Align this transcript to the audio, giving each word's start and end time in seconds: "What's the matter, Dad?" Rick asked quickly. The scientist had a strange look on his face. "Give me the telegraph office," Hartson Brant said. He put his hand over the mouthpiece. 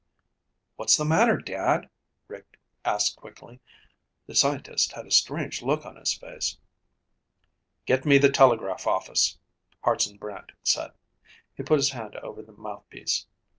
"What's 0.77 0.97
the 0.97 1.05
matter, 1.05 1.37
Dad?" 1.37 1.87
Rick 2.27 2.57
asked 2.83 3.17
quickly. 3.17 3.59
The 4.25 4.33
scientist 4.33 4.93
had 4.93 5.05
a 5.05 5.11
strange 5.11 5.61
look 5.61 5.85
on 5.85 5.95
his 5.95 6.11
face. 6.11 6.57
"Give 7.85 8.03
me 8.03 8.17
the 8.17 8.31
telegraph 8.31 8.87
office," 8.87 9.37
Hartson 9.83 10.17
Brant 10.17 10.53
said. 10.63 10.93
He 11.53 11.61
put 11.61 11.77
his 11.77 11.91
hand 11.91 12.15
over 12.15 12.41
the 12.41 12.51
mouthpiece. 12.53 13.27